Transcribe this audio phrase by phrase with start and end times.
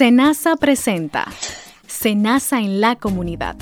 [0.00, 1.26] Senasa presenta
[1.86, 3.54] Senasa en la comunidad.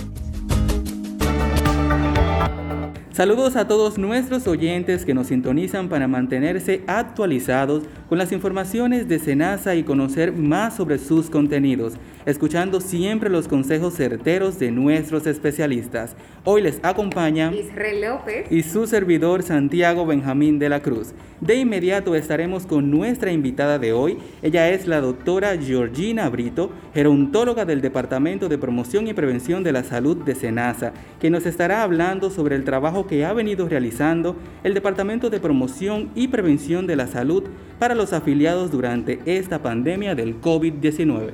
[3.18, 9.18] Saludos a todos nuestros oyentes que nos sintonizan para mantenerse actualizados con las informaciones de
[9.18, 11.94] Senasa y conocer más sobre sus contenidos,
[12.26, 16.14] escuchando siempre los consejos certeros de nuestros especialistas.
[16.44, 21.12] Hoy les acompaña Israel López y su servidor Santiago Benjamín de la Cruz.
[21.40, 24.18] De inmediato estaremos con nuestra invitada de hoy.
[24.42, 29.82] Ella es la doctora Georgina Brito, gerontóloga del Departamento de Promoción y Prevención de la
[29.84, 34.74] Salud de SENASA, que nos estará hablando sobre el trabajo que ha venido realizando el
[34.74, 37.44] Departamento de Promoción y Prevención de la Salud
[37.78, 41.32] para los afiliados durante esta pandemia del COVID-19.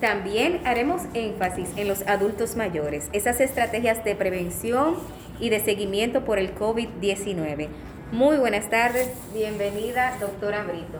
[0.00, 4.94] También haremos énfasis en los adultos mayores, esas estrategias de prevención
[5.40, 7.68] y de seguimiento por el COVID-19.
[8.12, 10.98] Muy buenas tardes, bienvenida doctora Brito.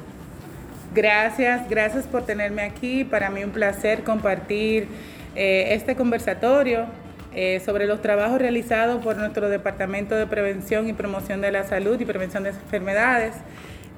[0.94, 3.04] Gracias, gracias por tenerme aquí.
[3.04, 4.88] Para mí un placer compartir
[5.36, 6.86] eh, este conversatorio
[7.34, 12.00] eh, sobre los trabajos realizados por nuestro Departamento de Prevención y Promoción de la Salud
[12.00, 13.34] y Prevención de Enfermedades.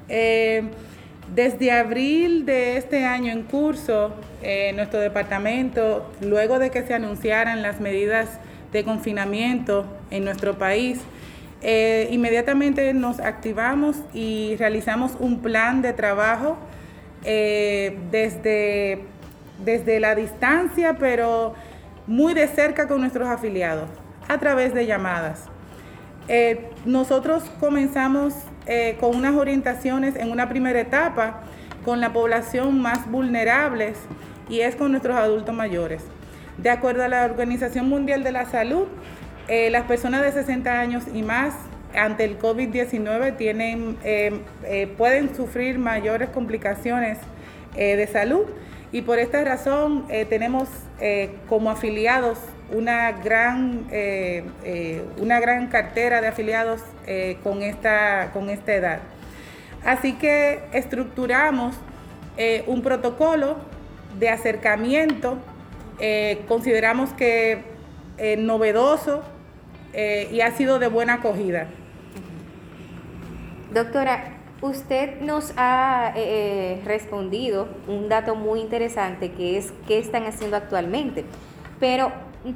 [0.09, 0.63] Eh,
[1.33, 4.13] desde abril de este año en curso,
[4.73, 8.39] nuestro departamento, luego de que se anunciaran las medidas
[8.73, 10.99] de confinamiento en nuestro país,
[11.63, 16.57] eh, inmediatamente nos activamos y realizamos un plan de trabajo
[17.23, 19.03] eh, desde,
[19.63, 21.53] desde la distancia, pero
[22.11, 23.89] muy de cerca con nuestros afiliados,
[24.27, 25.45] a través de llamadas.
[26.27, 28.33] Eh, nosotros comenzamos
[29.01, 31.41] con unas orientaciones en una primera etapa
[31.83, 33.93] con la población más vulnerable
[34.49, 36.03] y es con nuestros adultos mayores.
[36.57, 38.85] De acuerdo a la Organización Mundial de la Salud,
[39.47, 41.55] eh, las personas de 60 años y más
[41.95, 47.17] ante el COVID-19 tienen, eh, eh, pueden sufrir mayores complicaciones
[47.75, 48.43] de salud
[48.91, 50.67] y por esta razón tenemos
[51.49, 52.37] como afiliados
[52.71, 53.87] una gran,
[55.17, 56.81] una gran cartera de afiliados
[57.43, 58.99] con, esta, con esta edad.
[59.83, 61.75] Así que estructuramos
[62.67, 63.57] un protocolo
[64.19, 65.37] de acercamiento,
[66.47, 67.63] consideramos que
[68.37, 69.23] novedoso,
[69.93, 71.67] eh, y ha sido de buena acogida.
[73.73, 80.25] Doctora, usted nos ha eh, eh, respondido un dato muy interesante que es qué están
[80.25, 81.25] haciendo actualmente.
[81.79, 82.11] Pero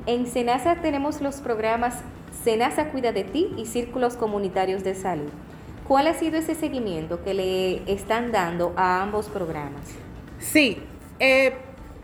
[0.06, 1.96] en SENASA tenemos los programas
[2.44, 5.32] SENASA Cuida de Ti y Círculos Comunitarios de Salud.
[5.88, 9.82] ¿Cuál ha sido ese seguimiento que le están dando a ambos programas?
[10.40, 10.80] Sí,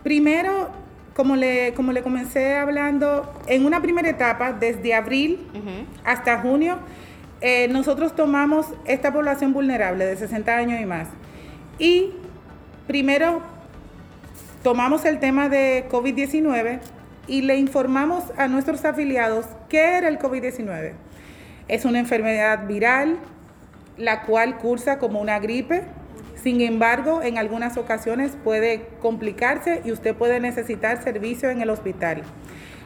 [0.04, 0.70] primero
[1.16, 5.40] como le, como le comencé hablando, en una primera etapa, desde abril
[6.06, 6.80] hasta junio,
[7.42, 11.08] eh, nosotros tomamos esta población vulnerable de 60 años y más.
[11.80, 12.12] Y
[12.88, 13.42] primero
[14.64, 16.80] tomamos el tema de COVID-19
[17.28, 20.94] y le informamos a nuestros afiliados qué era el COVID-19.
[21.68, 23.18] Es una enfermedad viral,
[23.98, 25.84] la cual cursa como una gripe,
[26.44, 32.24] sin embargo, en algunas ocasiones puede complicarse y usted puede necesitar servicio en el hospital.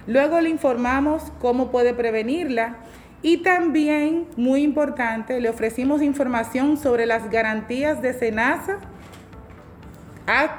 [0.08, 2.78] Luego le informamos cómo puede prevenirla
[3.26, 8.78] y también, muy importante, le ofrecimos información sobre las garantías de SENASA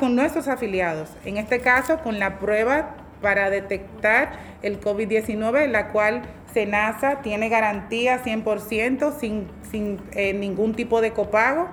[0.00, 1.10] con nuestros afiliados.
[1.24, 4.32] En este caso, con la prueba para detectar
[4.62, 6.22] el COVID-19, la cual
[6.54, 11.68] SENASA tiene garantía 100% sin, sin eh, ningún tipo de copago.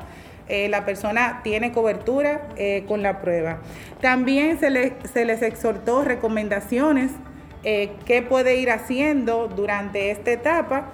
[0.47, 3.63] Eh, la persona tiene cobertura eh, con la prueba.
[3.99, 7.13] También se, les exhortó recomendaciones
[7.63, 10.91] eh, que puede ir haciendo durante esta etapa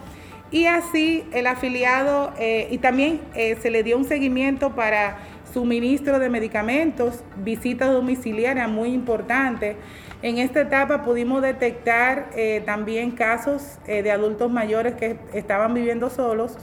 [0.51, 5.19] y así el afiliado y también se le dio un seguimiento para
[5.53, 9.75] suministro de medicamentos, visita domiciliaria muy importante.
[10.23, 12.31] En esta etapa pudimos detectar
[12.65, 16.57] también casos de adultos mayores que estaban viviendo solos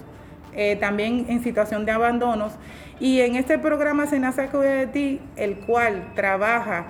[0.59, 2.55] eh, también en situación de abandonos.
[2.99, 6.86] Y en este programa Senasa Cuida de Ti, el cual trabaja,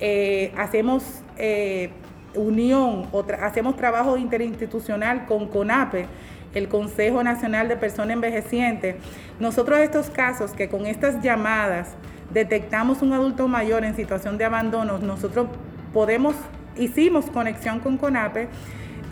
[0.00, 1.88] eh, hacemos eh,
[2.36, 6.06] unión, o hacemos trabajo interinstitucional con CONAPE,
[6.54, 8.96] el Consejo Nacional de Personas Envejecientes.
[9.40, 11.96] Nosotros estos casos que con estas llamadas
[12.32, 15.48] detectamos un adulto mayor en situación de abandono, nosotros
[15.92, 16.34] podemos,
[16.76, 18.48] hicimos conexión con CONAPE.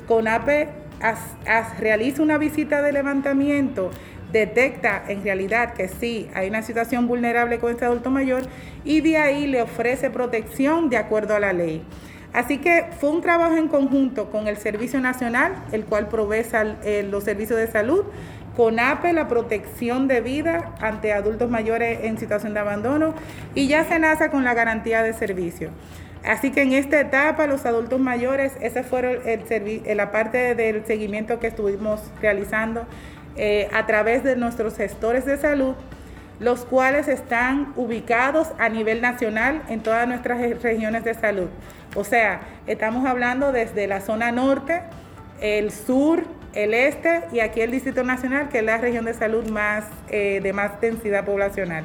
[0.06, 0.68] CONAPE
[1.78, 3.90] realiza una visita de levantamiento,
[4.32, 8.42] detecta en realidad que sí, hay una situación vulnerable con este adulto mayor
[8.84, 11.82] y de ahí le ofrece protección de acuerdo a la ley.
[12.34, 16.42] Así que fue un trabajo en conjunto con el Servicio Nacional, el cual provee
[16.82, 18.04] eh, los servicios de salud,
[18.56, 23.14] CONAPE, la protección de vida ante adultos mayores en situación de abandono,
[23.54, 25.70] y ya SENASA con la garantía de servicio.
[26.24, 31.38] Así que en esta etapa, los adultos mayores, esa fue el, la parte del seguimiento
[31.38, 32.84] que estuvimos realizando
[33.36, 35.74] eh, a través de nuestros gestores de salud,
[36.40, 41.48] los cuales están ubicados a nivel nacional en todas nuestras regiones de salud.
[41.94, 44.82] O sea, estamos hablando desde la zona norte,
[45.40, 49.48] el sur, el este y aquí el Distrito Nacional, que es la región de salud
[49.50, 51.84] más, eh, de más densidad poblacional.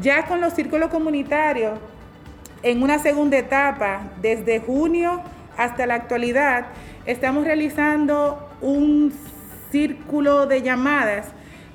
[0.00, 1.78] Ya con los círculos comunitarios,
[2.62, 5.22] en una segunda etapa, desde junio
[5.56, 6.66] hasta la actualidad,
[7.06, 9.12] estamos realizando un
[9.70, 11.26] círculo de llamadas,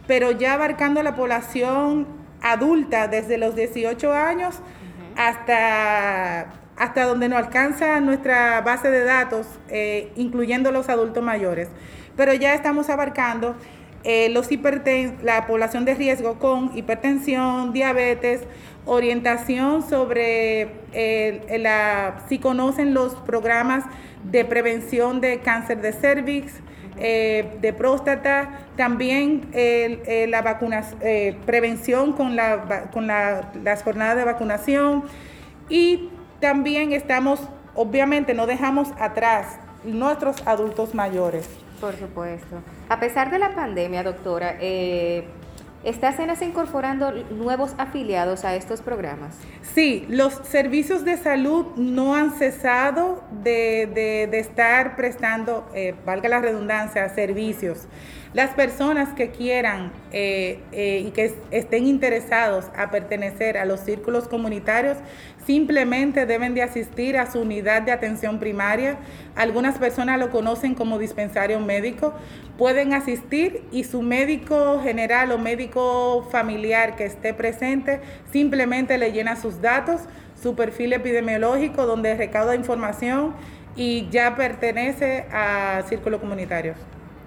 [0.08, 2.08] pero ya abarcando la población
[2.42, 4.56] adulta desde los 18 años
[5.16, 11.70] hasta, hasta donde nos alcanza nuestra base de datos, eh, incluyendo los adultos mayores.
[12.16, 13.56] Pero ya estamos abarcando
[14.04, 14.50] eh, los
[15.24, 18.42] la población de riesgo con hipertensión, diabetes,
[18.86, 23.86] orientación sobre eh, la, si conocen los programas
[24.30, 26.54] de prevención de cáncer de cervix,
[26.98, 30.84] eh, de próstata, también eh, la vacuna,
[31.46, 35.04] prevención con, la, con las jornadas de vacunación
[35.70, 36.10] y
[36.40, 37.40] también estamos,
[37.76, 41.50] obviamente no dejamos atrás nuestros adultos mayores.
[41.80, 42.62] Por supuesto.
[42.90, 44.58] A pesar de la pandemia, doctora,
[45.84, 49.36] eh, ¿Está Senasa incorporando nuevos afiliados a estos programas?
[49.62, 57.08] Sí, los servicios de salud no han cesado de, estar prestando, eh, valga la redundancia,
[57.10, 57.88] servicios.
[58.34, 64.28] Las personas que quieran eh, eh, y que estén interesados a pertenecer a los círculos
[64.28, 64.98] comunitarios
[65.46, 68.98] simplemente deben de asistir a su unidad de atención primaria.
[69.36, 72.16] Algunas personas lo conocen como dispensario médico.
[72.58, 78.00] Pueden asistir y su médico general o médico familiar que esté presente
[78.32, 80.02] simplemente le llena sus datos,
[80.42, 83.36] su perfil epidemiológico donde recauda información
[83.76, 86.78] y ya pertenece a círculos comunitarios.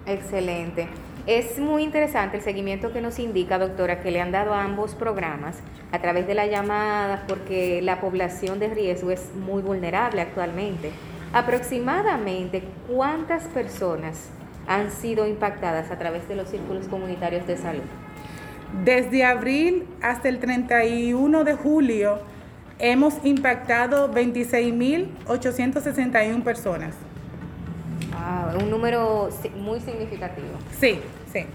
[0.07, 0.87] Excelente.
[1.25, 4.95] Es muy interesante el seguimiento que nos indica, doctora, que le han dado a ambos
[4.95, 5.57] programas
[5.91, 10.91] a través de la llamada, porque la población de riesgo es muy vulnerable actualmente.
[11.33, 14.29] Aproximadamente, ¿cuántas personas
[14.67, 17.83] han sido impactadas a través de los círculos comunitarios de salud?
[18.85, 22.19] Desde abril hasta el 31 de julio
[22.79, 26.95] hemos impactado 26.861 personas.
[28.19, 30.49] Ah, un número muy significativo.
[30.79, 30.99] Sí,
[31.31, 31.45] sí.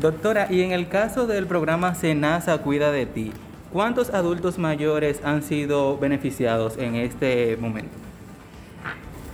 [0.00, 3.32] Doctora, y en el caso del programa Senasa Cuida de Ti,
[3.72, 7.96] ¿cuántos adultos mayores han sido beneficiados en este momento?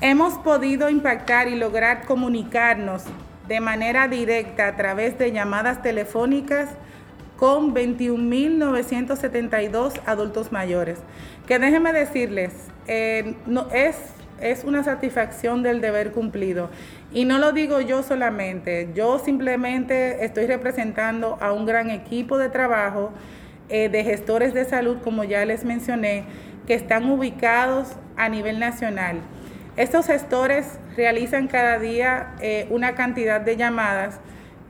[0.00, 3.02] Hemos podido impactar y lograr comunicarnos
[3.46, 6.70] de manera directa a través de llamadas telefónicas
[7.36, 11.00] con 21.972 adultos mayores.
[11.46, 12.54] Que déjenme decirles,
[12.86, 13.96] eh, no, es
[14.40, 16.70] es una satisfacción del deber cumplido.
[17.12, 22.48] Y no lo digo yo solamente, yo simplemente estoy representando a un gran equipo de
[22.48, 23.12] trabajo
[23.68, 26.24] eh, de gestores de salud, como ya les mencioné,
[26.66, 29.20] que están ubicados a nivel nacional.
[29.76, 34.20] Estos gestores realizan cada día eh, una cantidad de llamadas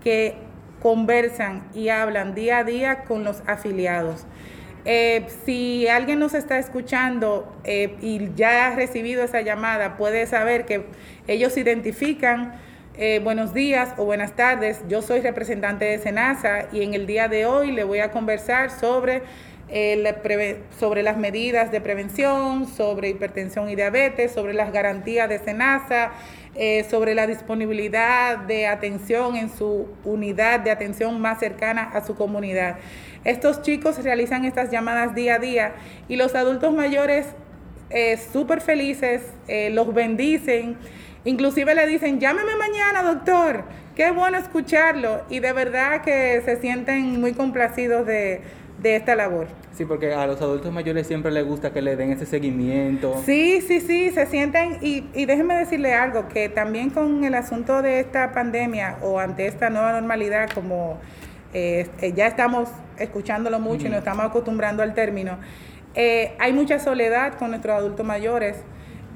[0.05, 0.37] que
[0.83, 4.27] conversan y hablan día a día con los afiliados.
[4.87, 10.65] Eh, si alguien nos está escuchando eh, y ya ha recibido esa llamada, puede saber
[10.65, 10.85] que
[11.29, 12.55] ellos identifican
[12.97, 14.83] eh, buenos días o buenas tardes.
[14.89, 18.71] Yo soy representante de SENASA y en el día de hoy le voy a conversar
[18.71, 19.23] sobre,
[20.79, 26.11] sobre las medidas de prevención, sobre hipertensión y diabetes, sobre las garantías de SENASA,
[26.91, 32.77] sobre la disponibilidad de atención en su unidad de atención más cercana a su comunidad.
[33.25, 35.73] Estos chicos realizan estas llamadas día a día
[36.09, 37.27] y los adultos mayores
[37.91, 40.77] eh, súper felices, eh, los bendicen,
[41.25, 47.21] inclusive le dicen, llámeme mañana doctor, qué bueno escucharlo y de verdad que se sienten
[47.21, 48.41] muy complacidos de,
[48.83, 49.49] esta labor.
[49.75, 53.21] Sí, porque a los adultos mayores siempre les gusta que le den ese seguimiento.
[53.27, 57.83] Sí, sí, sí, se sienten, y, y déjenme decirle algo, que también con el asunto
[57.83, 60.99] de esta pandemia o ante esta nueva normalidad, como
[61.53, 65.39] eh, ya estamos escuchándolo mucho y nos estamos acostumbrando al término.
[65.95, 68.57] Eh, hay mucha soledad con nuestros adultos mayores.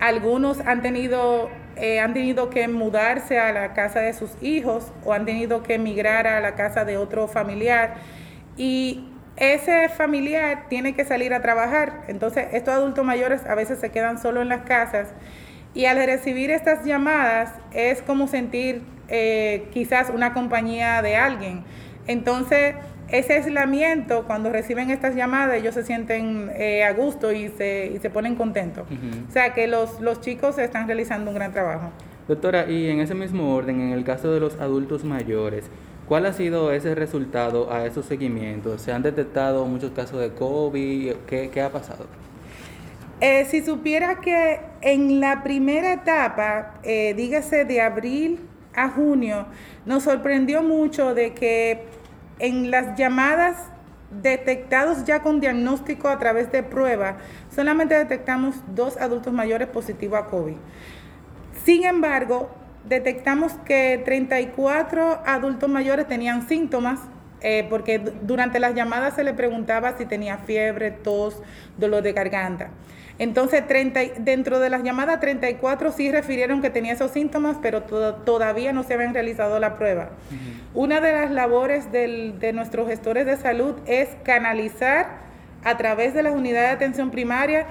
[0.00, 5.12] Algunos han tenido, eh, han tenido que mudarse a la casa de sus hijos o
[5.12, 7.94] han tenido que emigrar a la casa de otro familiar.
[8.56, 12.04] Y ese familiar tiene que salir a trabajar.
[12.08, 15.12] Entonces, estos adultos mayores a veces se quedan solo en las casas.
[15.74, 21.64] Y al recibir estas llamadas es como sentir eh, quizás una compañía de alguien.
[22.06, 22.74] Entonces,
[23.08, 27.98] ese aislamiento, cuando reciben estas llamadas, ellos se sienten eh, a gusto y se, y
[27.98, 28.86] se ponen contentos.
[29.28, 31.90] O sea que los, los chicos están realizando un gran trabajo.
[32.26, 35.66] Doctora, y en ese mismo orden, en el caso de los adultos mayores,
[36.08, 38.80] ¿cuál ha sido ese resultado a esos seguimientos?
[38.80, 41.12] ¿Se han detectado muchos casos de COVID?
[41.26, 42.06] ¿Qué, qué ha pasado?
[43.20, 48.40] Eh, si supiera que en la primera etapa, eh, dígase de abril
[48.74, 49.46] a junio,
[49.86, 51.84] nos sorprendió mucho de que
[52.38, 53.56] en las llamadas
[54.22, 57.16] detectados ya con diagnóstico a través de prueba,
[57.54, 60.56] solamente detectamos dos adultos mayores positivos a COVID.
[61.64, 62.50] Sin embargo,
[62.88, 67.00] detectamos que 34 adultos mayores tenían síntomas,
[67.40, 71.42] eh, porque durante las llamadas se le preguntaba si tenía fiebre, tos,
[71.76, 72.70] dolor de garganta.
[73.18, 78.72] Entonces, 30, dentro de las llamadas, 34 sí refirieron que tenía esos síntomas, pero todavía
[78.72, 80.10] no se habían realizado la prueba.
[80.74, 85.22] Una de las labores de nuestros gestores de salud es canalizar
[85.62, 87.66] a través de las unidades de atención primaria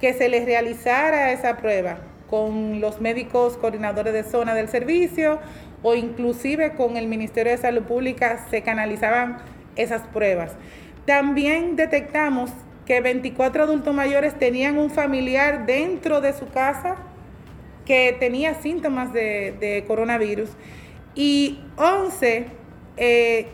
[0.00, 1.98] que se les realizara esa prueba
[2.28, 5.38] con los médicos coordinadores de zona del servicio
[5.82, 9.38] o inclusive con el Ministerio de Salud Pública se canalizaban
[9.76, 10.52] esas pruebas.
[11.06, 12.50] También detectamos
[12.86, 16.96] que 24 adultos mayores tenían un familiar dentro de su casa
[17.84, 20.50] que tenía síntomas de, coronavirus
[21.14, 22.46] y 11
[22.96, 23.46] eh,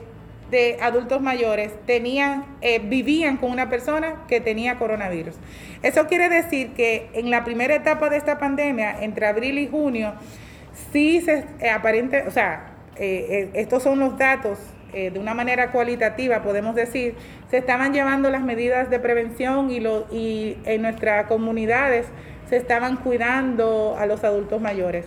[0.50, 5.36] de adultos mayores tenían, eh, vivían con una persona que tenía coronavirus.
[5.82, 10.12] Eso quiere decir que en la primera etapa de esta pandemia, entre abril y junio,
[10.92, 14.58] sí se eh, aparente, o sea, estos son los datos
[14.92, 17.14] eh, de una manera cualitativa, podemos decir,
[17.50, 22.06] se estaban llevando las medidas de prevención y, lo, y en nuestras comunidades
[22.49, 25.06] se estaban cuidando a los adultos mayores.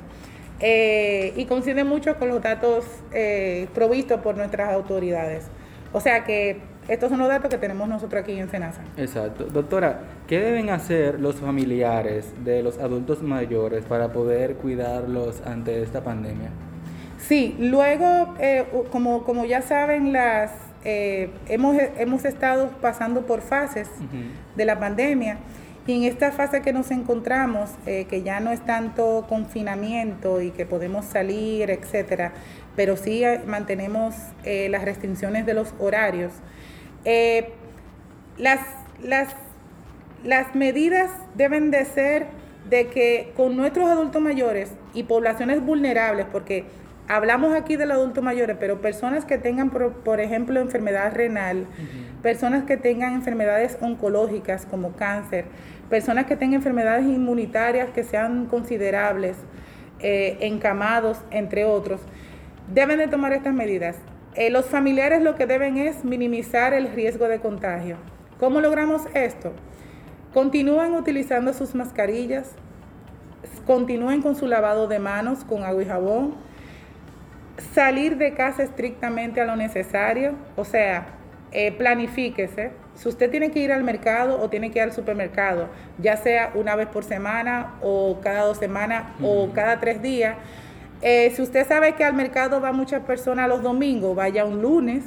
[0.59, 5.47] Eh, y coincide mucho con los datos eh, provistos por nuestras autoridades.
[5.91, 8.81] O sea que estos son los datos que tenemos nosotros aquí en Senasa.
[8.97, 9.45] Exacto.
[9.45, 16.03] Doctora, ¿qué deben hacer los familiares de los adultos mayores para poder cuidarlos ante esta
[16.03, 16.51] pandemia?
[17.27, 20.51] Sí, luego, eh, como, como ya saben, las
[20.83, 23.89] eh, hemos, hemos estado pasando por fases
[24.55, 25.39] de la pandemia
[25.87, 30.51] y en esta fase que nos encontramos, eh, que ya no es tanto confinamiento y
[30.51, 32.33] que podemos salir, etcétera,
[32.75, 34.13] pero sí mantenemos
[34.43, 36.31] las restricciones de los horarios.
[38.37, 38.59] las,
[39.01, 39.35] las,
[40.23, 42.27] las medidas deben de ser
[42.69, 46.65] de que con nuestros adultos mayores y poblaciones vulnerables, porque
[47.07, 51.65] hablamos aquí del adulto mayores, pero personas que tengan, por, ejemplo, enfermedad renal,
[52.21, 55.45] personas que tengan enfermedades oncológicas como cáncer,
[55.89, 59.37] personas que tengan enfermedades inmunitarias que sean considerables,
[59.99, 62.01] eh, encamados, entre otros,
[62.73, 63.97] deben de tomar estas medidas.
[64.35, 67.97] Eh, los familiares lo que deben es minimizar el riesgo de contagio.
[68.39, 69.53] ¿Cómo logramos esto?
[70.33, 72.51] Continúen utilizando sus mascarillas,
[73.65, 76.35] continúen con su lavado de manos con agua y jabón,
[77.73, 81.07] salir de casa estrictamente a lo necesario, o sea,
[81.51, 82.71] eh, planifíquese.
[82.95, 86.51] Si usted tiene que ir al mercado o tiene que ir al supermercado, ya sea
[86.55, 90.35] una vez por semana o cada dos semanas o cada tres días,
[91.01, 95.03] eh, si usted sabe que al mercado va muchas personas los domingos, vaya un lunes,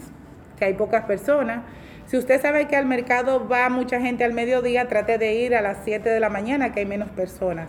[0.58, 1.62] que hay pocas personas.
[2.06, 5.60] Si usted sabe que al mercado va mucha gente al mediodía, trate de ir a
[5.60, 7.68] las 7 de la mañana, que hay menos personas.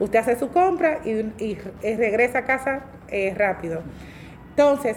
[0.00, 3.82] Usted hace su compra y, regresa a casa eh, rápido.
[4.56, 4.96] Entonces,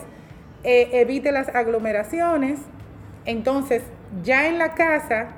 [0.64, 2.60] eh, evite las aglomeraciones.
[3.26, 3.82] Entonces,
[4.24, 5.30] ya en la casa,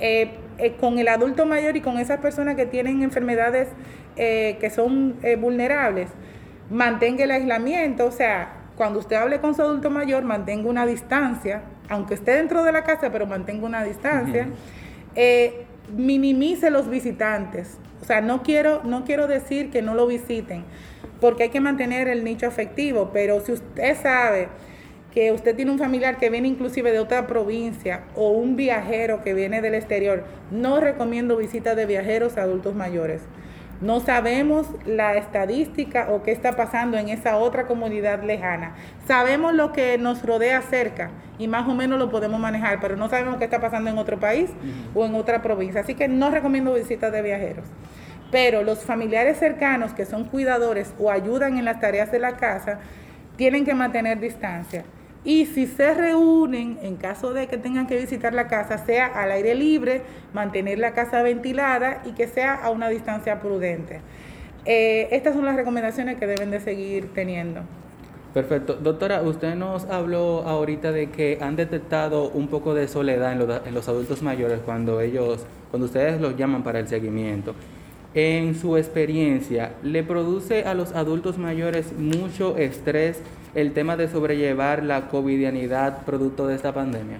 [0.00, 3.68] eh, eh, con el adulto mayor y con esas personas que tienen enfermedades
[4.14, 6.10] que son vulnerables,
[6.68, 8.04] mantenga el aislamiento.
[8.04, 12.62] O sea, cuando usted hable con su adulto mayor, mantenga una distancia, aunque esté dentro
[12.62, 14.48] de la casa, pero mantenga una distancia.
[15.96, 17.78] minimice los visitantes.
[18.02, 20.64] O sea, no quiero, no quiero decir que no lo visiten,
[21.20, 24.48] porque hay que mantener el nicho afectivo, pero si usted sabe
[25.12, 29.34] que usted tiene un familiar que viene inclusive de otra provincia o un viajero que
[29.34, 33.22] viene del exterior, no recomiendo visitas de viajeros a adultos mayores.
[33.82, 38.76] No sabemos la estadística o qué está pasando en esa otra comunidad lejana.
[39.08, 43.08] Sabemos lo que nos rodea cerca y más o menos lo podemos manejar, pero no
[43.08, 44.50] sabemos qué está pasando en otro país
[44.94, 45.80] o en otra provincia.
[45.80, 47.64] Así que no recomiendo visitas de viajeros.
[48.32, 52.80] Pero los familiares cercanos que son cuidadores o ayudan en las tareas de la casa
[53.36, 54.84] tienen que mantener distancia.
[55.24, 59.30] Y si se reúnen, en caso de que tengan que visitar la casa, sea al
[59.30, 64.00] aire libre, mantener la casa ventilada y que sea a una distancia prudente.
[64.64, 67.60] Eh, estas son las recomendaciones que deben de seguir teniendo.
[68.34, 68.74] Perfecto.
[68.74, 73.88] Doctora, usted nos habló ahorita de que han detectado un poco de soledad en los,
[73.88, 77.54] adultos mayores cuando ellos, cuando ustedes los llaman para el seguimiento.
[78.14, 83.22] En su experiencia, ¿le produce a los adultos mayores mucho estrés
[83.54, 87.18] el tema de sobrellevar la covidianidad producto de esta pandemia?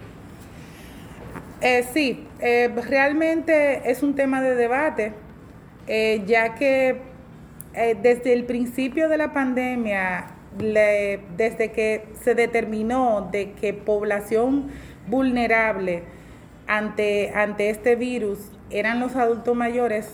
[1.63, 5.13] Eh, sí, eh, realmente es un tema de debate,
[5.87, 7.11] eh, ya que
[8.03, 10.27] desde el principio de la pandemia
[10.59, 14.69] desde que se determinó de que población
[15.09, 16.03] vulnerable
[16.67, 20.11] ante, ante este virus eran los adultos mayores,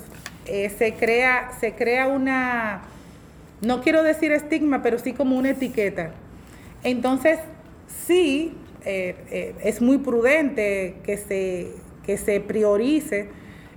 [0.49, 2.83] eh, se, crea, se crea una,
[3.61, 6.11] no quiero decir estigma, pero sí como una etiqueta.
[6.85, 7.39] Entonces,
[8.07, 11.73] sí, eh, eh, es muy prudente que se,
[12.05, 13.29] que se priorice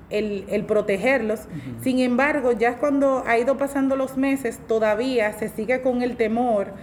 [0.09, 1.41] el, protegerlos.
[1.81, 6.73] Sin embargo, ya cuando ha ido pasando los meses, todavía se sigue con el temor.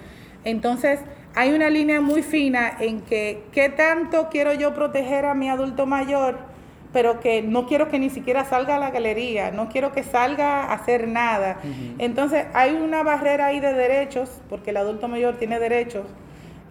[0.44, 1.00] Entonces,
[1.34, 5.86] hay una línea muy fina en que, ¿qué tanto quiero yo proteger a mi adulto
[5.86, 6.47] mayor?
[6.92, 10.64] Pero que no quiero que ni siquiera salga a la galería, no quiero que salga
[10.64, 11.58] a hacer nada.
[11.98, 16.06] Entonces hay una barrera ahí de derechos, porque el adulto mayor tiene derechos,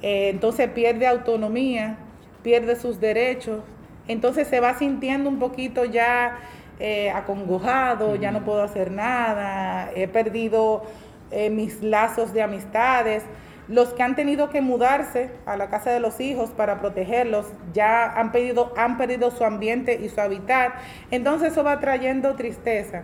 [0.01, 1.97] eh, entonces pierde autonomía,
[2.43, 3.61] pierde sus derechos,
[4.07, 6.39] entonces se va sintiendo un poquito ya
[6.79, 10.83] eh, acongojado, ya no puedo hacer nada, he perdido
[11.31, 13.23] eh, mis lazos de amistades.
[13.67, 18.05] Los que han tenido que mudarse a la casa de los hijos para protegerlos ya
[18.05, 20.73] han, pedido, han perdido su ambiente y su hábitat.
[21.11, 23.03] Entonces eso va trayendo tristeza.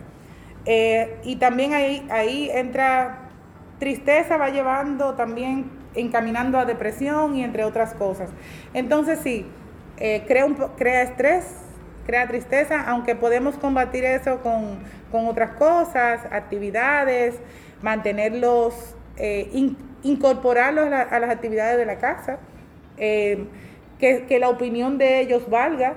[0.65, 3.29] Eh, y también ahí, entra
[3.79, 8.29] tristeza, va llevando también encaminando a depresión y entre otras cosas.
[8.73, 9.45] Entonces sí,
[9.97, 11.45] eh, crea, un, crea estrés,
[12.05, 14.79] crea tristeza, aunque podemos combatir eso con,
[15.27, 17.35] otras cosas, actividades,
[17.81, 19.49] mantenerlos, eh,
[20.03, 22.37] incorporarlos a, las actividades de la casa,
[22.97, 23.45] eh,
[23.99, 25.95] que, la opinión de ellos valga,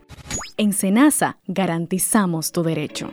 [0.56, 3.10] En Senasa garantizamos tu derecho.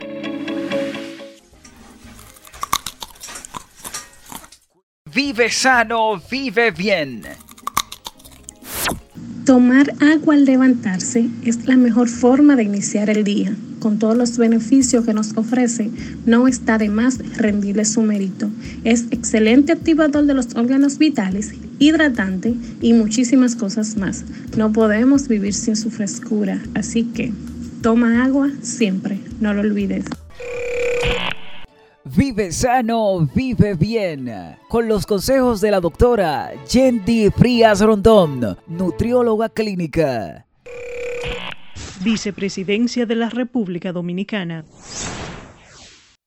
[5.12, 7.24] Vive sano, vive bien.
[9.46, 13.54] Tomar agua al levantarse es la mejor forma de iniciar el día.
[13.78, 15.88] Con todos los beneficios que nos ofrece,
[16.26, 18.50] no está de más rendirle su mérito.
[18.82, 24.24] Es excelente activador de los órganos vitales, hidratante y muchísimas cosas más.
[24.56, 27.32] No podemos vivir sin su frescura, así que
[27.82, 30.06] toma agua siempre, no lo olvides.
[32.14, 34.30] Vive sano, vive bien.
[34.68, 40.46] Con los consejos de la doctora Yendi Frías Rondón, nutrióloga clínica.
[42.04, 44.64] Vicepresidencia de la República Dominicana.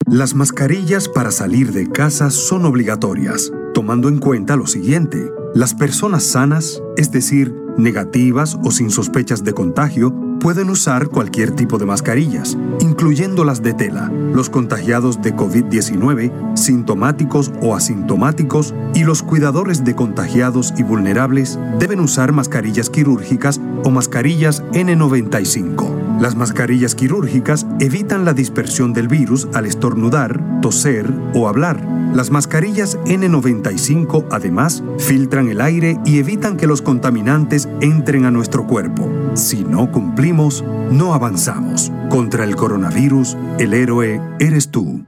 [0.05, 5.31] Las mascarillas para salir de casa son obligatorias, tomando en cuenta lo siguiente.
[5.55, 11.77] Las personas sanas, es decir, negativas o sin sospechas de contagio, pueden usar cualquier tipo
[11.77, 19.21] de mascarillas, incluyendo las de tela, los contagiados de COVID-19, sintomáticos o asintomáticos y los
[19.21, 26.08] cuidadores de contagiados y vulnerables deben usar mascarillas quirúrgicas o mascarillas N95.
[26.19, 31.81] Las mascarillas quirúrgicas evitan la dispersión del virus al estornudar, toser o hablar.
[32.13, 38.67] Las mascarillas N95 además filtran el aire y evitan que los contaminantes entren a nuestro
[38.67, 39.09] cuerpo.
[39.33, 41.89] Si no cumplimos, no avanzamos.
[42.09, 45.05] Contra el coronavirus, el héroe eres tú.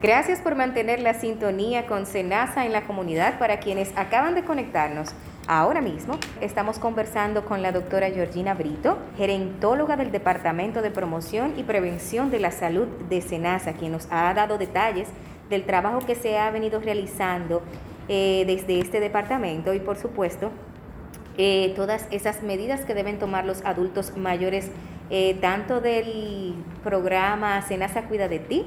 [0.00, 5.10] Gracias por mantener la sintonía con Senasa en la comunidad para quienes acaban de conectarnos.
[5.50, 11.62] Ahora mismo estamos conversando con la doctora Georgina Brito, gerentóloga del Departamento de Promoción y
[11.62, 15.08] Prevención de la Salud de SENASA, quien nos ha dado detalles
[15.48, 17.62] del trabajo que se ha venido realizando
[18.08, 20.50] eh, desde este departamento y por supuesto
[21.38, 24.70] eh, todas esas medidas que deben tomar los adultos mayores,
[25.08, 28.66] eh, tanto del programa SENASA Cuida de ti,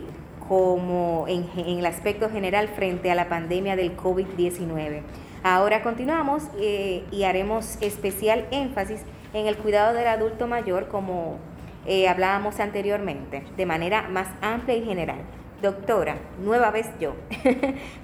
[0.49, 5.03] como en, en el aspecto general frente a la pandemia del COVID-19.
[5.43, 9.01] Ahora continuamos eh, y haremos especial énfasis
[9.33, 11.39] en el cuidado del adulto mayor como
[11.87, 15.17] eh, hablábamos anteriormente, de manera más amplia y general.
[15.63, 17.15] Doctora, nueva vez yo,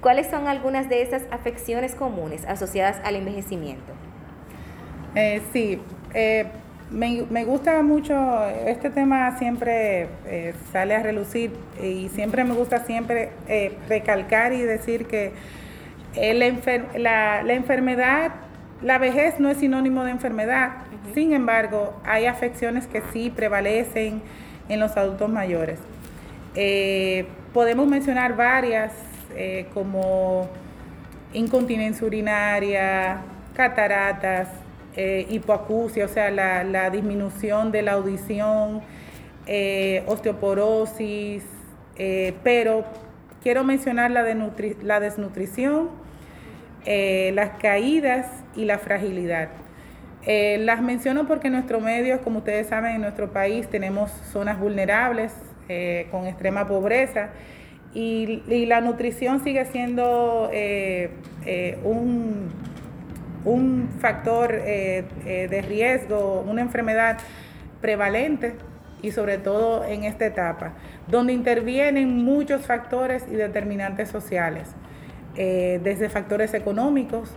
[0.01, 3.93] ¿cuáles son algunas de esas afecciones comunes asociadas al envejecimiento?
[5.13, 5.79] Eh, sí,
[6.89, 10.07] me, me, gusta mucho, este tema siempre
[10.71, 13.31] sale a relucir y siempre me gusta siempre
[13.87, 15.33] recalcar y decir que
[16.17, 16.33] eh,
[16.97, 18.31] la, la, enfermedad,
[18.81, 20.71] la vejez no es sinónimo de enfermedad,
[21.13, 24.21] sin embargo, hay afecciones que sí prevalecen
[24.67, 25.79] en los adultos mayores.
[26.55, 28.91] Eh, podemos mencionar varias
[29.35, 30.49] eh, como
[31.33, 33.21] incontinencia urinaria,
[33.55, 34.49] cataratas,
[35.29, 38.81] hipoacusia, o sea, la, disminución de la audición,
[40.07, 41.43] osteoporosis,
[42.43, 42.83] pero
[43.43, 45.89] quiero mencionar la, de la desnutrición,
[46.85, 49.49] eh, las caídas y la fragilidad.
[50.25, 54.59] Eh, las menciono porque en nuestro medio, como ustedes saben, en nuestro país tenemos zonas
[54.59, 55.33] vulnerables
[55.69, 57.29] eh, con extrema pobreza
[57.93, 60.51] y, la nutrición sigue siendo
[61.83, 62.49] un,
[63.45, 67.17] un, factor de riesgo, una enfermedad
[67.81, 68.53] prevalente
[69.01, 70.73] y sobre todo en esta etapa,
[71.07, 74.69] donde intervienen muchos factores y determinantes sociales.
[75.37, 77.29] Eh, desde factores económicos,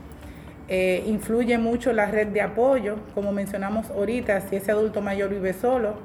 [0.69, 5.53] eh, influye mucho la red de apoyo, como mencionamos ahorita, si ese adulto mayor vive
[5.53, 5.97] solo,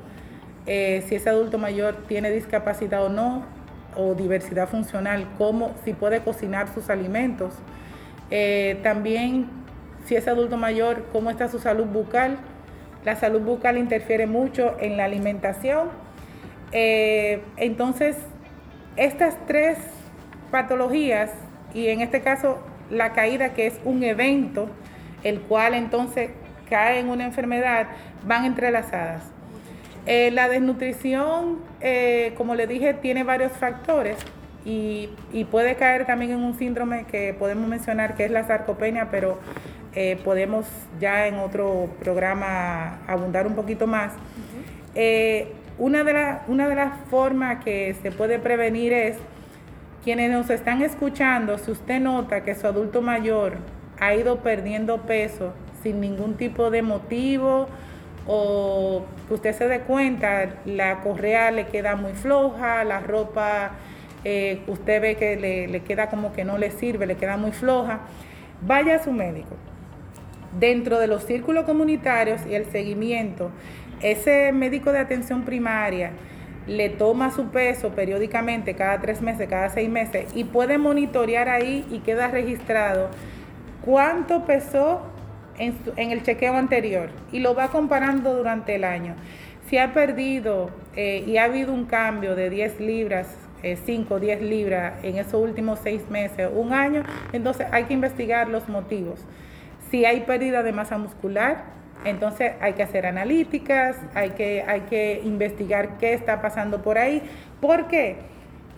[0.66, 3.46] eh, si ese adulto mayor tiene discapacidad o no,
[3.96, 7.54] o diversidad funcional, cómo, si puede cocinar sus alimentos.
[8.84, 9.48] también
[10.06, 12.38] si ese adulto mayor, cómo está su salud bucal.
[13.06, 15.90] La salud bucal interfiere mucho en la alimentación.
[16.72, 18.18] entonces,
[18.98, 19.78] estas tres
[20.52, 21.32] patologías
[21.76, 22.58] y en este caso
[22.90, 24.70] la caída que es un evento,
[25.24, 26.32] el cual entonces
[26.70, 27.88] cae en una enfermedad,
[28.26, 29.24] van entrelazadas.
[30.08, 34.18] Eh, la desnutrición, eh, como le dije, tiene varios factores
[34.64, 35.10] y,
[35.52, 39.40] puede caer también en un síndrome que podemos mencionar que es la sarcopenia, pero
[39.94, 40.66] eh, podemos
[41.00, 44.14] ya en otro programa abundar un poquito más.
[45.78, 49.18] una, de una de las formas que se puede prevenir es
[50.06, 53.58] quienes nos están escuchando, si usted nota que su adulto mayor
[54.00, 57.68] ha ido perdiendo peso sin ningún tipo de motivo
[58.28, 63.72] o que usted se dé cuenta, la correa le queda muy floja, la ropa
[64.24, 67.52] eh, usted ve que le, le queda como que no le sirve, le queda muy
[67.52, 68.02] floja,
[68.62, 69.56] vaya a su médico.
[70.60, 73.50] Dentro de los círculos comunitarios y el seguimiento,
[74.02, 76.12] ese médico de atención primaria,
[76.68, 81.86] le toma su peso periódicamente cada tres meses, cada seis meses y puede monitorear ahí
[81.92, 83.10] y queda registrado
[83.84, 85.02] cuánto pesó
[85.58, 89.16] en, el chequeo anterior y lo va comparando durante el año.
[89.70, 93.28] Si ha perdido eh, y ha habido un cambio de 10 libras,
[93.86, 97.02] 5 o 10 libras en esos últimos seis meses, un año,
[97.34, 99.20] entonces hay que investigar los motivos.
[99.90, 101.75] Si hay pérdida de masa muscular,
[102.06, 107.22] entonces hay que hacer analíticas, hay que, hay que investigar qué está pasando por ahí.
[107.60, 108.18] Porque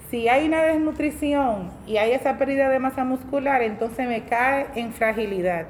[0.09, 4.93] si hay una desnutrición y hay esa pérdida de masa muscular, entonces me cae en
[4.93, 5.67] fragilidad.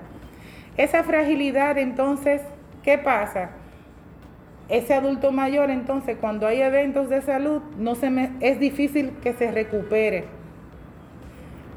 [0.77, 2.41] Esa fragilidad, entonces,
[2.83, 3.49] ¿qué pasa?
[4.69, 9.33] Ese adulto mayor, entonces, cuando hay eventos de salud, no se me, es difícil que
[9.33, 10.25] se recupere.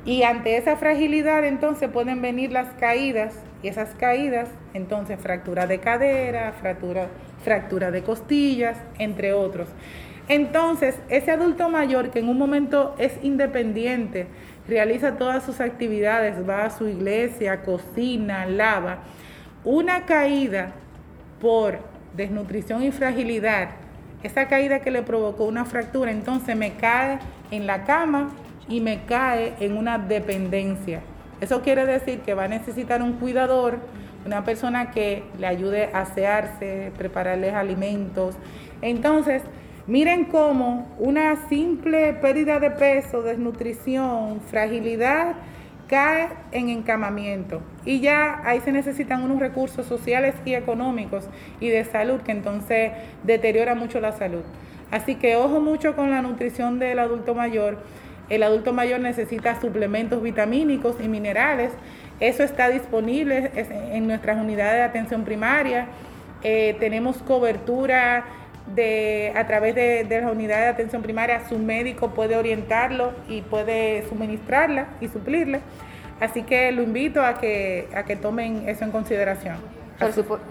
[0.04, 5.79] Y ante esa fragilidad entonces pueden venir las caídas y esas caídas, entonces fractura de
[5.79, 7.09] cadera, fractura,
[7.42, 9.68] fractura de costillas, entre otros.
[10.29, 14.29] Entonces, ese adulto mayor que en un momento es independiente,
[14.68, 18.99] realiza todas sus actividades, va a su iglesia, cocina, lava,
[19.64, 20.73] una caída
[21.40, 21.81] por
[22.16, 23.70] desnutrición y fragilidad,
[24.23, 27.18] esa caída que le provocó una fractura, entonces me cae
[27.51, 28.31] en la cama
[28.68, 31.01] y me cae en una dependencia.
[31.40, 33.79] Eso quiere decir que va a necesitar un cuidador,
[34.26, 38.37] una persona que le ayude a asearse, prepararles alimentos.
[38.83, 39.42] Entonces,
[39.87, 45.35] miren cómo una simple pérdida de peso, desnutrición, fragilidad,
[45.88, 47.62] cae en encamamiento.
[47.85, 52.92] Y ya ahí se necesitan unos recursos sociales y económicos y de salud que entonces
[53.24, 54.42] deteriora mucho la salud.
[54.90, 57.79] Así que ojo mucho con la nutrición del adulto mayor
[58.30, 61.72] el adulto mayor necesita suplementos vitamínicos y minerales.
[62.20, 65.88] Eso está disponible en nuestras unidades de atención primaria.
[66.42, 68.24] Eh, tenemos cobertura
[69.34, 71.42] a través de, de las unidades de atención primaria.
[71.48, 75.60] Su médico puede orientarlo y puede suministrarla y suplirla.
[76.20, 79.56] Así que lo invito a que, a que tomen eso en consideración.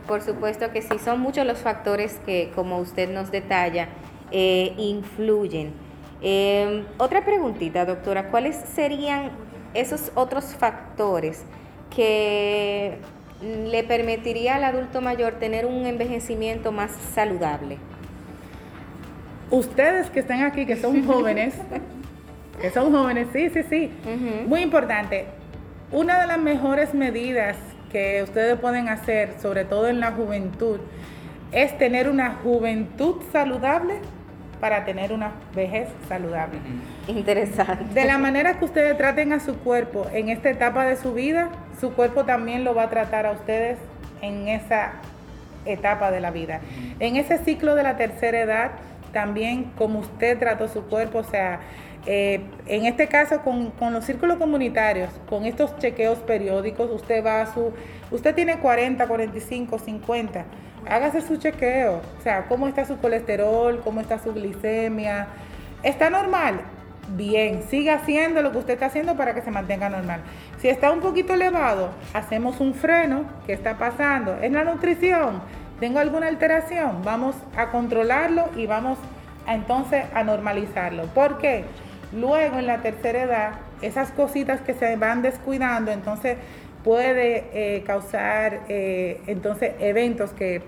[0.08, 3.88] Por, supuesto que sí, son muchos los factores que, como usted nos detalla,
[4.32, 5.74] eh, influyen
[6.22, 9.32] Em, otra preguntita, doctora, ¿cuáles serían
[9.74, 11.44] esos otros factores
[11.96, 12.98] que
[13.42, 17.78] le permitiría al adulto mayor tener un envejecimiento más saludable?
[19.50, 21.56] Ustedes que están aquí, que son jóvenes,
[22.62, 23.92] que son jóvenes, sí, sí, sí,
[24.46, 25.26] muy importante.
[25.92, 27.56] Una de las mejores medidas
[27.92, 30.80] que ustedes pueden hacer, sobre todo en la juventud,
[31.52, 33.96] es tener una juventud saludable
[34.60, 36.60] para tener una vejez saludable.
[37.08, 37.94] Interesante.
[37.94, 41.50] De la manera que ustedes traten a su cuerpo en esta etapa de su vida,
[41.80, 43.78] su cuerpo también lo va a tratar a ustedes
[44.22, 44.94] en esa
[45.66, 46.62] etapa de la vida.
[47.00, 48.72] En ese ciclo de la tercera edad,
[49.14, 51.60] también como usted trató su cuerpo, o sea,
[52.06, 57.42] eh, en este caso con, con, los círculos comunitarios, con estos chequeos periódicos, usted va
[57.42, 57.74] a su,
[58.12, 60.46] usted tiene 40, 45, 50
[60.88, 65.28] hágase su chequeo, o sea, cómo está su colesterol, cómo está su glicemia.
[65.84, 66.62] ¿Está normal?
[67.16, 70.22] Bien, siga haciendo lo que usted está haciendo para que se mantenga normal.
[70.60, 73.24] Si está un poquito elevado, hacemos un freno.
[73.46, 74.38] ¿Qué está pasando?
[74.42, 75.42] ¿Es la nutrición?
[75.80, 77.02] ¿Tengo alguna alteración?
[77.04, 79.00] Vamos a controlarlo y vamos
[79.48, 81.06] a, entonces a normalizarlo.
[81.08, 81.66] ¿Por qué?
[82.12, 86.38] Luego en la tercera edad, esas cositas que se van descuidando, entonces
[86.84, 90.62] puede eh, causar eh, entonces eventos que,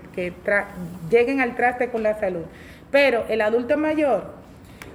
[1.10, 2.44] lleguen al traste con la salud.
[2.90, 4.34] Pero el adulto mayor,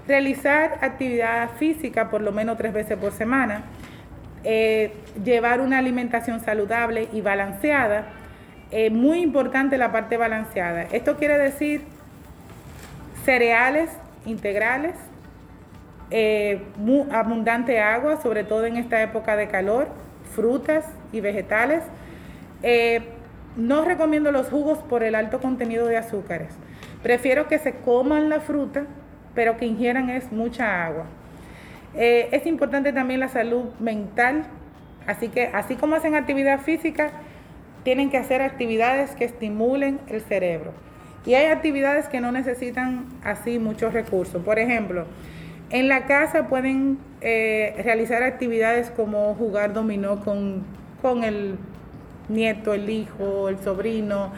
[0.07, 3.63] realizar actividad física por lo menos tres veces por semana,
[4.43, 8.13] eh, llevar una alimentación saludable y balanceada,
[8.91, 10.83] muy importante la parte balanceada.
[10.91, 11.83] Esto quiere decir
[13.23, 13.89] cereales
[14.25, 14.93] integrales,
[17.11, 19.87] abundante agua, sobre todo en esta época de calor,
[20.35, 21.83] frutas y vegetales.
[22.63, 23.01] Eh,
[23.55, 26.49] no recomiendo los jugos por el alto contenido de azúcares.
[27.03, 28.85] Prefiero que se coman la fruta,
[29.33, 31.05] pero que ingieran es mucha agua.
[31.95, 34.43] Eh, es importante también la salud mental,
[35.07, 37.11] así que así como hacen actividad física,
[37.83, 40.73] tienen que hacer actividades que estimulen el cerebro.
[41.25, 44.43] Y hay actividades que no necesitan así muchos recursos.
[44.43, 45.05] Por ejemplo,
[45.69, 50.63] en la casa pueden eh, realizar actividades como jugar dominó con,
[51.01, 51.55] con el
[52.29, 54.31] nieto, el hijo, el sobrino,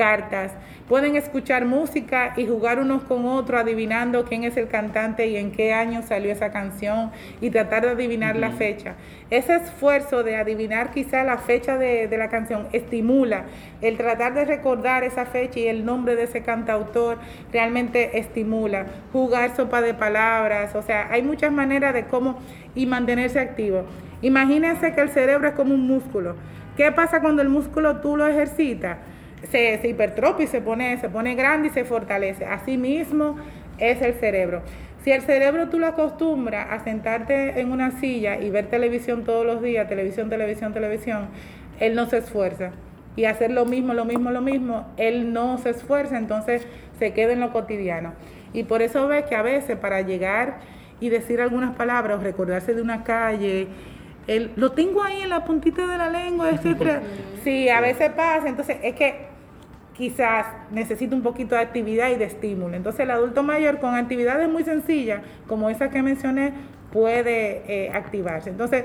[0.00, 0.52] cartas.
[0.88, 5.52] Pueden escuchar música y jugar unos con otros adivinando quién es el cantante y en
[5.52, 7.10] qué año salió esa canción
[7.42, 8.94] y tratar de adivinar la fecha.
[9.28, 13.44] Ese esfuerzo de adivinar quizá la fecha de, de, la canción estimula
[13.82, 17.18] el tratar de recordar esa fecha y el nombre de ese cantautor
[17.52, 18.86] realmente estimula.
[19.12, 22.38] Jugar sopa de palabras, o sea, hay muchas maneras de cómo
[22.74, 23.84] y mantenerse activo.
[24.22, 26.36] Imagínense que el cerebro es como un músculo.
[26.74, 28.96] ¿Qué pasa cuando el músculo tú lo ejercitas?
[29.50, 32.44] Se, se hipertropia y se pone, se pone grande y se fortalece.
[32.44, 33.36] Así mismo
[33.78, 34.62] es el cerebro.
[35.02, 39.46] Si el cerebro tú lo acostumbras a sentarte en una silla y ver televisión todos
[39.46, 41.28] los días, televisión, televisión, televisión,
[41.78, 42.72] él no se esfuerza.
[43.16, 46.66] Y hacer lo mismo, lo mismo, lo mismo, él no se esfuerza, entonces
[46.98, 48.12] se queda en lo cotidiano.
[48.52, 50.58] Y por eso ves que a veces para llegar
[51.00, 53.68] y decir algunas palabras o recordarse de una calle,
[54.26, 57.00] él, lo tengo ahí en la puntita de la lengua, etc.
[57.42, 59.29] Sí, a veces pasa, entonces es que
[60.00, 62.74] quizás necesita un poquito de actividad y de estímulo.
[62.74, 66.54] Entonces el adulto mayor con actividades muy sencillas, como esa que mencioné,
[66.90, 68.48] puede eh, activarse.
[68.48, 68.84] Entonces,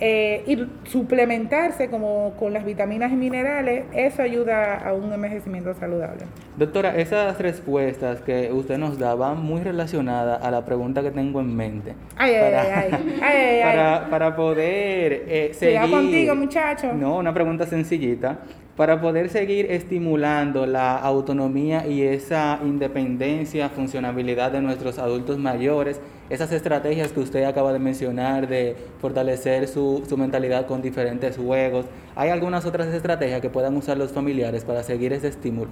[0.00, 6.24] eh, y suplementarse como con las vitaminas y minerales, eso ayuda a un envejecimiento saludable.
[6.58, 11.40] Doctora, esas respuestas que usted nos da van muy relacionadas a la pregunta que tengo
[11.40, 11.94] en mente.
[12.16, 12.90] Ay, para, ay,
[13.22, 15.90] ay, para, para, poder eh, seguir...
[15.90, 16.92] contigo, muchacho.
[16.92, 18.40] No, una pregunta sencillita
[18.76, 26.50] para poder seguir estimulando la autonomía y esa independencia, funcionabilidad de nuestros adultos mayores, esas
[26.52, 32.64] estrategias que usted acaba de mencionar de fortalecer su, mentalidad con diferentes juegos, ¿hay algunas
[32.64, 35.70] otras estrategias que puedan usar los familiares para seguir ese estímulo?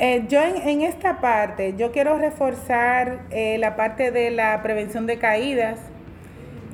[0.00, 5.18] Eh, yo en, esta parte, yo quiero reforzar eh, la parte de la prevención de
[5.18, 5.78] caídas,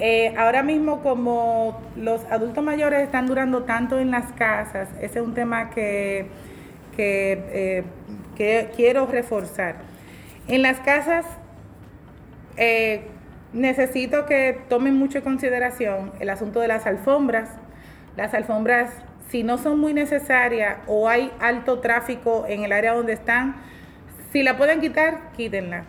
[0.02, 5.24] eh, ahora mismo como los adultos mayores están durando tanto en las casas, ese es
[5.24, 6.26] un tema que,
[6.96, 7.84] que,
[8.38, 9.76] eh, quiero reforzar.
[10.48, 11.26] En las casas
[12.56, 13.02] eh,
[13.52, 17.50] necesito que tomen mucho en consideración el asunto de las alfombras.
[18.16, 18.90] Las alfombras,
[19.28, 23.56] si no son muy necesarias o hay alto tráfico en el área donde están,
[24.32, 25.84] si la pueden quitar, quítenla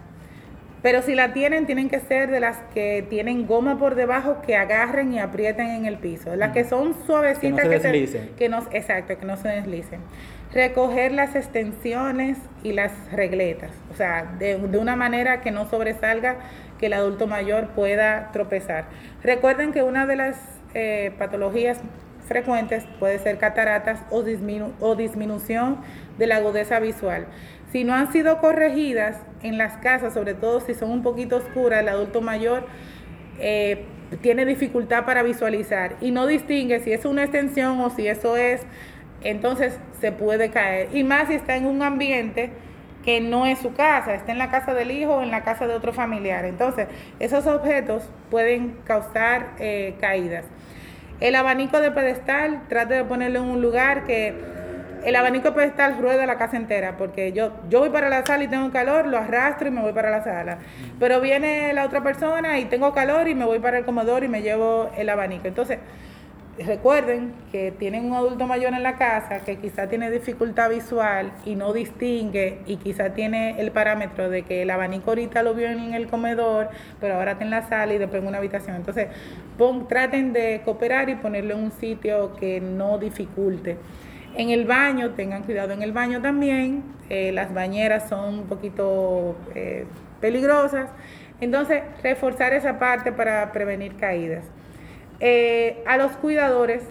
[0.81, 4.55] pero si la tienen, tienen que ser de las que tienen goma por debajo que
[4.55, 6.35] agarren y aprieten en el piso.
[6.35, 8.29] Las que son suavecitas que no se deslicen.
[8.37, 10.01] que no, exacto, que no se deslicen.
[10.53, 13.71] Recoger las extensiones y las regletas.
[13.91, 16.37] O sea, de, una manera que no sobresalga
[16.79, 18.85] que el adulto mayor pueda tropezar.
[19.23, 20.37] Recuerden que una de las
[20.73, 21.79] eh, patologías
[22.27, 24.23] frecuentes puede ser cataratas o,
[24.79, 25.77] o disminución
[26.17, 27.27] de la agudeza visual.
[27.71, 31.81] Si no han sido corregidas en las casas, sobre todo si son un poquito oscuras,
[31.81, 32.65] el adulto mayor
[33.39, 33.85] eh,
[34.21, 38.61] tiene dificultad para visualizar y no distingue si es una extensión o si eso es,
[39.23, 40.89] entonces se puede caer.
[40.93, 42.49] Y más si está en un ambiente
[43.05, 45.65] que no es su casa, está en la casa del hijo o en la casa
[45.65, 46.45] de otro familiar.
[46.45, 46.87] Entonces,
[47.19, 50.45] esos objetos pueden causar eh, caídas.
[51.19, 54.33] El abanico de pedestal, trate de ponerlo en un lugar que
[55.03, 58.47] el abanico pedestal rueda la casa entera, porque yo, yo voy para la sala y
[58.47, 60.59] tengo calor, lo arrastro y me voy para la sala.
[60.99, 64.27] Pero viene la otra persona y tengo calor y me voy para el comedor y
[64.27, 65.47] me llevo el abanico.
[65.47, 65.79] Entonces,
[66.59, 71.55] recuerden que tienen un adulto mayor en la casa que quizá tiene dificultad visual y
[71.55, 75.93] no distingue y quizá tiene el parámetro de que el abanico ahorita lo vio en
[75.93, 78.75] el comedor, pero ahora está en la sala y después en una habitación.
[78.75, 79.07] Entonces,
[79.87, 83.77] traten de cooperar y ponerlo en un sitio que no dificulte.
[84.35, 89.35] En el baño, tengan cuidado en el baño también, eh, las bañeras son un poquito
[89.53, 89.85] eh,
[90.21, 90.89] peligrosas,
[91.41, 94.45] entonces reforzar esa parte para prevenir caídas.
[95.19, 96.83] Eh, a los cuidadores,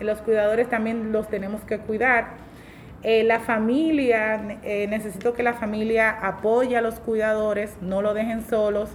[0.00, 2.50] los cuidadores también los tenemos que cuidar.
[3.02, 4.36] la familia,
[4.88, 8.90] necesito que la familia apoye a los cuidadores, no lo dejen solos,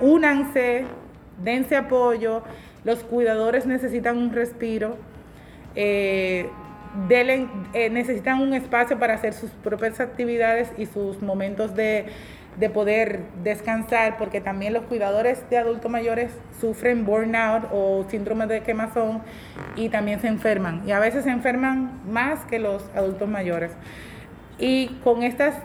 [0.00, 0.84] únanse,
[1.42, 2.42] dense apoyo,
[2.86, 4.96] los cuidadores necesitan un respiro,
[5.74, 6.48] eh,
[7.10, 12.06] eh, necesitan un espacio para hacer sus propias actividades y sus momentos de,
[12.72, 19.20] poder descansar, porque también los cuidadores de adultos mayores sufren burnout o síndrome de quemazón
[19.74, 20.82] y también se enferman.
[20.86, 23.72] Y a veces se enferman más que los adultos mayores.
[24.58, 25.56] Y con estas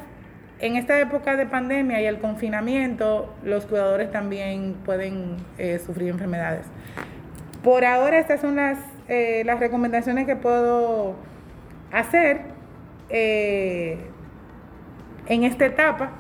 [0.62, 6.66] en esta época de pandemia y el confinamiento, los cuidadores también pueden eh, sufrir enfermedades.
[7.64, 11.16] Por ahora estas son las, eh, las recomendaciones que puedo
[11.92, 12.42] hacer
[13.10, 13.98] eh,
[15.28, 16.12] en esta etapa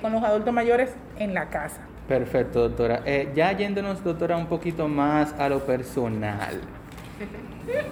[0.00, 1.80] con los adultos mayores en la casa.
[2.06, 3.02] Perfecto, doctora.
[3.34, 6.60] ya yéndonos, doctora, un poquito más a lo personal.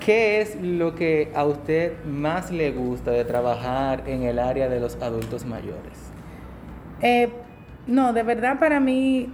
[0.00, 4.80] ¿Qué es lo que a usted más le gusta de trabajar en el área de
[4.80, 6.10] los adultos mayores?
[7.02, 7.28] Eh,
[7.86, 9.32] no, de verdad para mí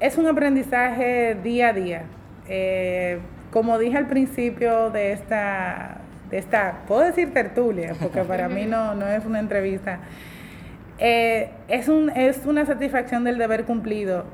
[0.00, 2.02] es un aprendizaje día a día.
[2.48, 3.18] Eh,
[3.50, 5.98] como dije al principio de esta,
[6.30, 10.00] de esta, puedo decir tertulia, porque para mí no, no es una entrevista,
[10.98, 14.24] eh, es, un, es una satisfacción del deber cumplido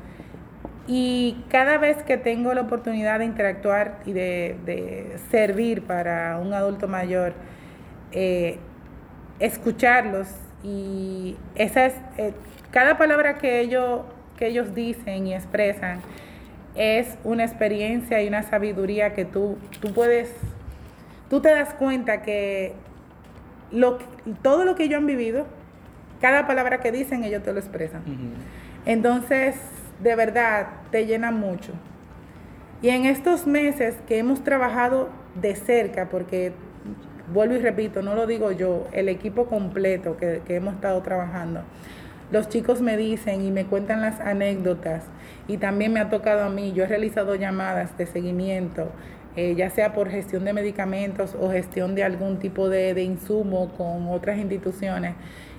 [0.93, 6.89] y cada vez que tengo la oportunidad de interactuar y de, servir para un adulto
[6.89, 7.33] mayor,
[8.11, 8.59] eh,
[9.39, 10.27] escucharlos
[10.65, 12.33] y esas, eh,
[12.73, 14.01] cada palabra que ellos,
[14.37, 16.01] que ellos dicen y expresan
[16.75, 20.35] es una experiencia y una sabiduría que tú, tú puedes,
[21.29, 22.75] tú te das cuenta que
[23.71, 23.99] lo,
[24.43, 25.47] todo lo que ellos han vivido,
[26.21, 28.03] cada palabra que dicen ellos te lo expresan.
[28.87, 29.55] Entonces,
[30.03, 31.73] de verdad te llena mucho.
[32.83, 36.53] Y en estos meses que hemos trabajado de cerca, porque
[37.33, 41.63] vuelvo y repito, no lo digo yo, el equipo completo que, hemos estado trabajando,
[42.33, 45.05] los chicos me dicen y me cuentan las anécdotas
[45.49, 48.89] y también me ha tocado a mí, yo he realizado llamadas de seguimiento,
[49.37, 54.09] eh, ya sea por gestión de medicamentos o gestión de algún tipo de, insumo con
[54.09, 55.15] otras instituciones.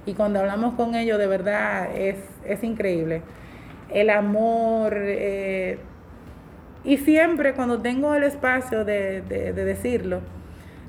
[0.05, 2.17] Y cuando hablamos con ellos, de verdad es,
[2.63, 3.21] increíble.
[3.93, 4.93] El amor.
[4.97, 5.79] Eh,
[6.83, 10.21] y siempre cuando tengo el espacio de, de, decirlo,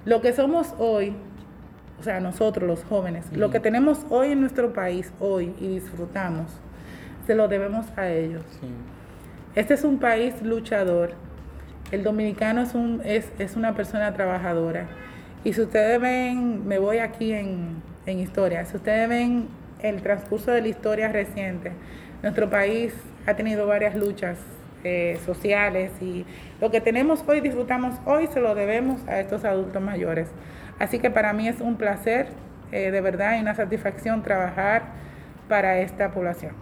[0.06, 1.14] lo que somos hoy,
[2.00, 6.46] o sea, nosotros los jóvenes, lo que tenemos hoy en nuestro país, hoy, y disfrutamos,
[7.26, 8.42] se lo debemos a ellos.
[9.54, 11.12] Este es un país luchador.
[11.90, 14.86] El dominicano es, un, es, es, una persona trabajadora.
[15.44, 19.48] Y si ustedes ven, me voy aquí en, en historia, si ustedes ven
[19.82, 21.72] el transcurso de la historia reciente,
[22.22, 22.94] nuestro país
[23.26, 24.38] ha tenido varias luchas
[24.84, 26.24] eh, sociales y
[26.60, 30.28] lo que tenemos hoy, disfrutamos hoy, se lo debemos a estos adultos mayores.
[30.78, 32.28] Así que para mí es un placer,
[32.72, 34.82] eh, de verdad, y una satisfacción trabajar
[35.48, 36.52] para esta población.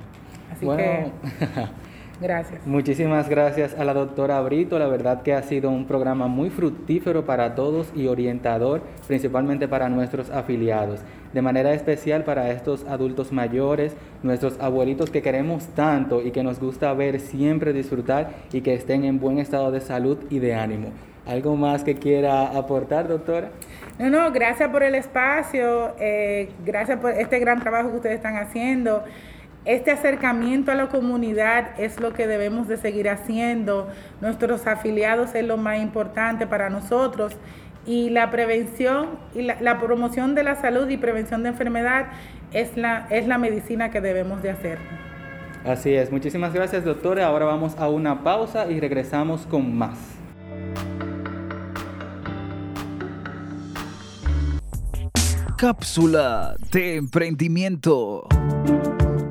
[0.52, 1.12] Así que
[2.20, 2.66] Gracias.
[2.66, 4.78] Muchísimas gracias a la doctora Brito.
[4.78, 9.88] La verdad que ha sido un programa muy fructífero para todos y orientador, principalmente para
[9.88, 11.00] nuestros afiliados.
[11.32, 16.60] De manera especial para estos adultos mayores, nuestros abuelitos que queremos tanto y que nos
[16.60, 20.88] gusta ver siempre disfrutar y que estén en buen estado de salud y de ánimo.
[21.26, 23.50] ¿Algo más que quiera aportar, doctora?
[23.98, 28.36] No, no, gracias por el espacio, eh, gracias por este gran trabajo que ustedes están
[28.36, 29.04] haciendo.
[29.66, 33.88] Este acercamiento a la comunidad es lo que debemos de seguir haciendo.
[34.22, 37.36] Nuestros afiliados es lo más importante para nosotros.
[37.84, 42.06] Y la prevención y la, promoción de la salud y prevención de enfermedad
[42.52, 44.78] es la, es la medicina que debemos de hacer.
[45.64, 46.10] Así es.
[46.10, 47.26] Muchísimas gracias, doctora.
[47.26, 49.98] Ahora vamos a una pausa y regresamos con más.
[55.58, 58.26] Cápsula de emprendimiento.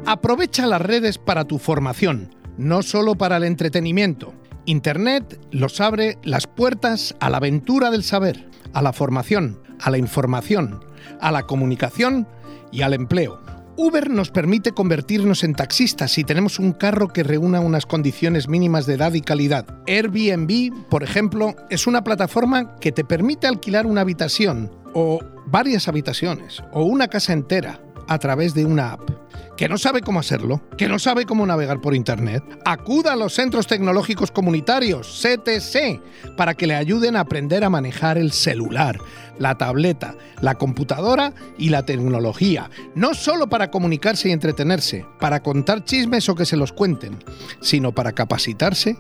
[0.10, 4.34] Aprovecha las redes para tu formación, no solo para el entretenimiento.
[4.66, 10.00] Internet los abre las puertas a la aventura del saber, a la formación, a la
[10.00, 10.84] información,
[11.22, 12.28] a la comunicación
[12.72, 13.40] y al empleo.
[13.78, 18.88] Uber nos permite convertirnos en taxistas si tenemos un carro que reúna unas condiciones mínimas
[18.88, 19.68] de edad y calidad.
[19.86, 26.64] Airbnb, por ejemplo, es una plataforma que te permite alquilar una habitación o varias habitaciones
[26.74, 27.80] o una casa entera
[28.10, 29.10] a través de una app
[29.56, 33.34] que no sabe cómo hacerlo, que no sabe cómo navegar por Internet, acuda a los
[33.34, 38.98] centros tecnológicos comunitarios, CTC, para que le ayuden a aprender a manejar el celular,
[39.38, 45.84] la tableta, la computadora y la tecnología, no solo para comunicarse y entretenerse, para contar
[45.84, 47.22] chismes o que se los cuenten,
[47.60, 48.98] sino para capacitarse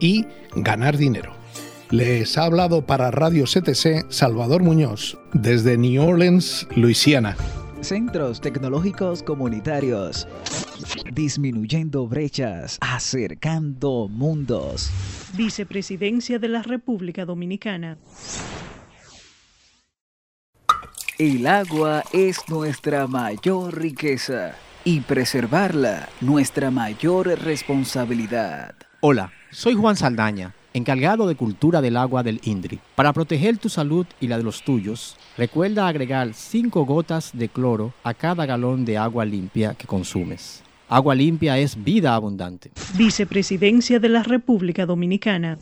[0.00, 1.32] y ganar dinero.
[1.90, 7.36] Les ha hablado para Radio CTC Salvador Muñoz, desde New Orleans, Luisiana.
[7.80, 10.26] Centros tecnológicos comunitarios.
[11.12, 14.90] Disminuyendo brechas, acercando mundos.
[15.34, 17.96] Vicepresidencia de la República Dominicana.
[21.18, 24.54] El agua es nuestra mayor riqueza
[24.84, 28.74] y preservarla nuestra mayor responsabilidad.
[29.00, 32.80] Hola, soy Juan Saldaña encargado de cultura del agua del INDRI.
[32.94, 37.92] Para proteger tu salud y la de los tuyos, recuerda agregar 5 gotas de cloro
[38.02, 40.62] a cada galón de agua limpia que consumes.
[40.88, 42.70] Agua limpia es vida abundante.
[42.94, 45.58] Vicepresidencia de la República Dominicana.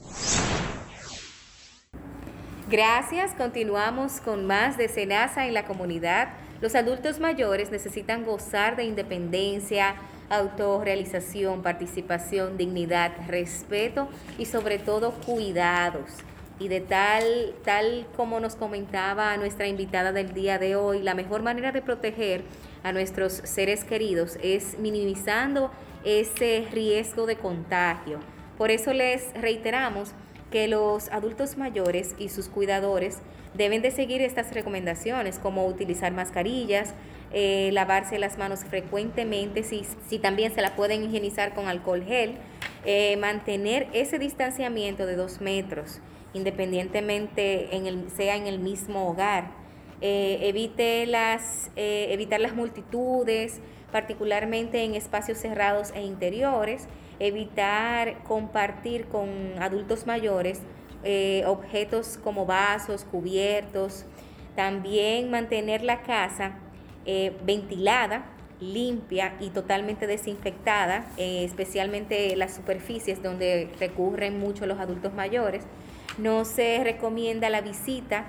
[2.71, 6.29] Gracias, continuamos con más de Senasa en la comunidad.
[6.61, 9.97] Los adultos mayores necesitan gozar de independencia,
[10.31, 14.09] autorrealización, participación, dignidad, respeto
[14.39, 16.11] y sobre todo cuidados.
[16.59, 21.43] Y de tal, tal como nos comentaba nuestra invitada del día de hoy, la mejor
[21.43, 22.45] manera de proteger
[22.83, 25.71] a nuestros seres queridos es minimizando
[26.05, 28.21] ese riesgo de contagio.
[28.57, 30.13] Por eso les reiteramos
[30.51, 33.19] que los adultos mayores y sus cuidadores
[33.55, 36.95] deben de seguir estas recomendaciones como utilizar mascarillas,
[37.39, 42.39] eh, lavarse las manos frecuentemente, si, si, también se la pueden higienizar con alcohol gel,
[42.87, 46.01] eh, mantener ese distanciamiento de dos metros,
[46.33, 49.51] independientemente en el, sea en el mismo hogar.
[50.01, 53.61] Eh, evite las, evitar las multitudes,
[53.93, 59.29] particularmente en espacios cerrados e interiores, evitar compartir con
[59.59, 60.63] adultos mayores
[61.45, 64.07] objetos como vasos, cubiertos,
[64.55, 66.63] también mantener la casa
[67.07, 68.27] eh, ventilada,
[68.61, 75.65] limpia y totalmente desinfectada, eh, especialmente las superficies donde recurren mucho los adultos mayores.
[76.19, 78.27] No se recomienda la visita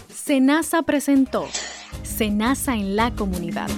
[0.08, 1.46] Senasa presentó
[2.02, 3.70] Senasa en la comunidad